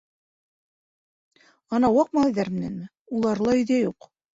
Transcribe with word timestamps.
Анау 1.77 1.95
ваҡ 2.01 2.13
малайҙар 2.21 2.53
менәнме— 2.59 2.93
улары 3.19 3.51
ла 3.51 3.61
өйҙә 3.61 3.85
юҡ. 3.89 4.15